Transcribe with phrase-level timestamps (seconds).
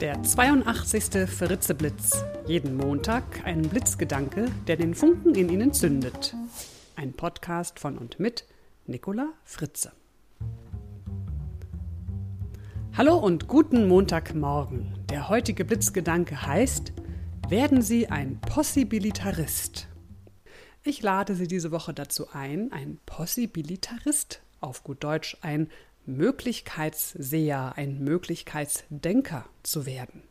[0.00, 1.26] Der 82.
[1.26, 2.22] Fritzeblitz.
[2.46, 6.34] Jeden Montag ein Blitzgedanke, der den Funken in Ihnen zündet.
[6.96, 8.44] Ein Podcast von und mit
[8.86, 9.92] Nicola Fritze.
[12.94, 14.98] Hallo und guten Montagmorgen.
[15.08, 16.92] Der heutige Blitzgedanke heißt:
[17.48, 19.88] Werden Sie ein Possibilitarist?
[20.82, 25.70] Ich lade Sie diese Woche dazu ein, ein Possibilitarist, auf gut Deutsch ein
[26.06, 30.22] Möglichkeitsseher, ein Möglichkeitsdenker zu werden.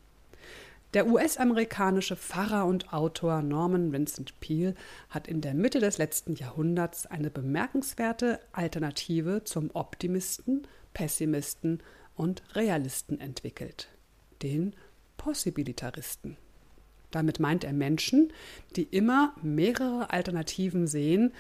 [0.96, 4.75] Der US-amerikanische Pfarrer und Autor Norman Vincent Peale
[5.10, 11.83] hat in der Mitte des letzten Jahrhunderts eine bemerkenswerte Alternative zum Optimisten, Pessimisten
[12.16, 13.89] und Realisten entwickelt,
[14.42, 14.74] den
[15.18, 16.38] Possibilitaristen.
[17.11, 18.32] Damit meint er Menschen,
[18.78, 21.33] die immer mehrere Alternativen sehen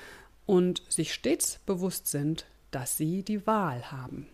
[0.45, 4.27] und sich stets bewusst sind, dass Sie die Wahl haben.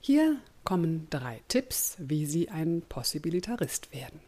[0.00, 4.20] Hier kommen drei Tipps, wie Sie ein Possibilitarist werden.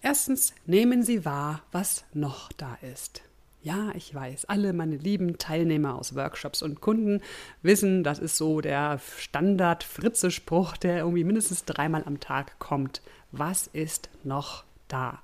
[0.00, 3.22] Erstens, nehmen Sie wahr, was noch da ist.
[3.62, 7.20] Ja, ich weiß, alle meine lieben Teilnehmer aus Workshops und Kunden
[7.62, 13.02] wissen, das ist so der Standard-Fritze-Spruch, der irgendwie mindestens dreimal am Tag kommt.
[13.30, 15.22] Was ist noch da?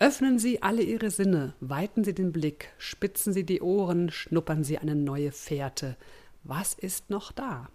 [0.00, 4.78] Öffnen Sie alle Ihre Sinne, weiten Sie den Blick, spitzen Sie die Ohren, schnuppern Sie
[4.78, 5.96] eine neue Fährte.
[6.44, 7.68] Was ist noch da?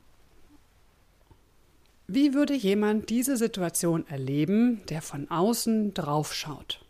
[2.07, 6.85] Wie würde jemand diese Situation erleben, der von außen draufschaut?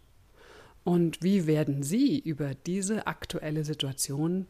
[0.83, 4.45] Und wie werden Sie über diese aktuelle Situation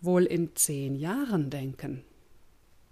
[0.00, 2.04] wohl in zehn Jahren denken?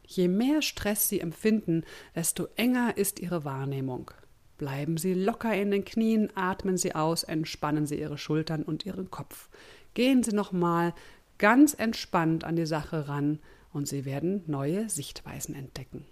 [0.04, 1.84] Je mehr Stress Sie empfinden,
[2.16, 4.10] desto enger ist Ihre Wahrnehmung.
[4.58, 9.10] Bleiben Sie locker in den Knien, atmen Sie aus, entspannen Sie Ihre Schultern und Ihren
[9.10, 9.48] Kopf.
[9.94, 10.94] Gehen Sie nochmal
[11.38, 13.38] ganz entspannt an die Sache ran
[13.72, 16.06] und Sie werden neue Sichtweisen entdecken.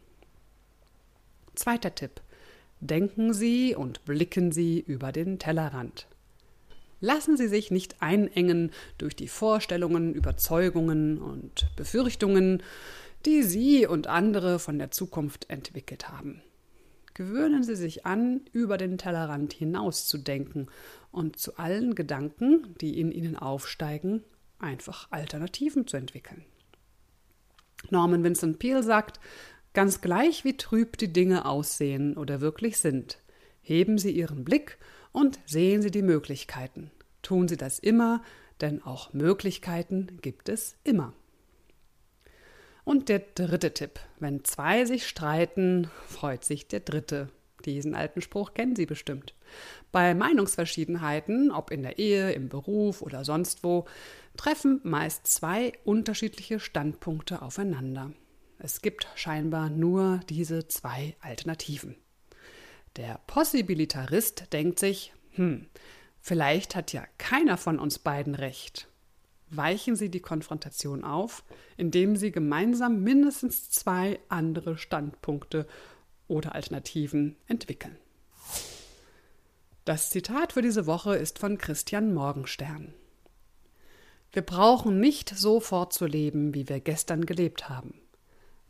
[1.55, 2.21] Zweiter Tipp.
[2.81, 6.07] Denken Sie und blicken Sie über den Tellerrand.
[7.01, 12.63] Lassen Sie sich nicht einengen durch die Vorstellungen, Überzeugungen und Befürchtungen,
[13.25, 16.43] die Sie und andere von der Zukunft entwickelt haben.
[17.15, 20.67] Gewöhnen Sie sich an, über den Tellerrand hinaus zu denken
[21.13, 24.25] und zu allen Gedanken, die in Ihnen aufsteigen,
[24.59, 26.45] einfach Alternativen zu entwickeln.
[27.91, 29.21] Norman Vincent Peale sagt,
[29.75, 33.19] ganz gleich wie trüb die Dinge aussehen oder wirklich sind,
[33.63, 34.79] heben Sie Ihren Blick
[35.13, 36.91] und sehen Sie die Möglichkeiten.
[37.23, 38.23] Tun Sie das immer,
[38.61, 41.13] denn auch Möglichkeiten gibt es immer.
[42.85, 43.99] Und der dritte Tipp.
[44.21, 47.31] Wenn zwei sich streiten, freut sich der dritte.
[47.65, 49.35] Diesen alten Spruch kennen Sie bestimmt.
[49.91, 53.87] Bei Meinungsverschiedenheiten, ob in der Ehe, im Beruf oder sonst wo,
[54.37, 58.13] treffen meist zwei unterschiedliche Standpunkte aufeinander.
[58.59, 61.97] Es gibt scheinbar nur diese zwei Alternativen.
[62.97, 65.67] Der Possibilitarist denkt sich, hm,
[66.21, 68.89] vielleicht hat ja keiner von uns beiden recht
[69.57, 71.45] weichen Sie die Konfrontation auf,
[71.77, 75.67] indem Sie gemeinsam mindestens zwei andere Standpunkte
[76.29, 77.97] oder Alternativen entwickeln.
[79.85, 82.95] Das Zitat für diese Woche ist von Christian Morgenstern.
[84.33, 87.95] Wir brauchen nicht so fortzuleben, wie wir gestern gelebt haben.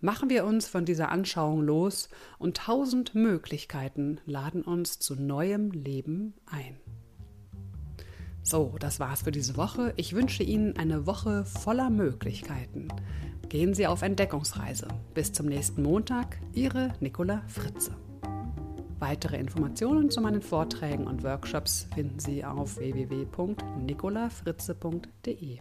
[0.00, 6.34] Machen wir uns von dieser Anschauung los und tausend Möglichkeiten laden uns zu neuem Leben
[6.44, 6.76] ein.
[8.46, 9.94] So, das war's für diese Woche.
[9.96, 12.88] Ich wünsche Ihnen eine Woche voller Möglichkeiten.
[13.48, 14.88] Gehen Sie auf Entdeckungsreise.
[15.14, 17.96] Bis zum nächsten Montag, Ihre Nicola Fritze.
[18.98, 25.60] Weitere Informationen zu meinen Vorträgen und Workshops finden Sie auf www.nicolafritze.de.